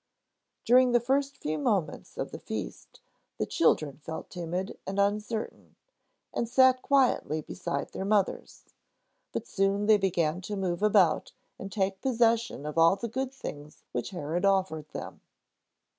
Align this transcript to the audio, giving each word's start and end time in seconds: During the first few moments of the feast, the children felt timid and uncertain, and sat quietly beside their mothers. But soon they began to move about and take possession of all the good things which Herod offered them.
During 0.65 0.93
the 0.93 0.99
first 0.99 1.37
few 1.37 1.59
moments 1.59 2.17
of 2.17 2.31
the 2.31 2.39
feast, 2.39 3.01
the 3.37 3.45
children 3.45 3.99
felt 4.03 4.31
timid 4.31 4.79
and 4.87 4.97
uncertain, 4.97 5.75
and 6.33 6.49
sat 6.49 6.81
quietly 6.81 7.41
beside 7.41 7.91
their 7.91 8.03
mothers. 8.03 8.65
But 9.31 9.45
soon 9.45 9.85
they 9.85 9.97
began 9.99 10.41
to 10.41 10.55
move 10.57 10.81
about 10.81 11.33
and 11.59 11.71
take 11.71 12.01
possession 12.01 12.65
of 12.65 12.79
all 12.79 12.95
the 12.95 13.07
good 13.07 13.31
things 13.31 13.83
which 13.91 14.09
Herod 14.09 14.43
offered 14.43 14.89
them. 14.89 15.21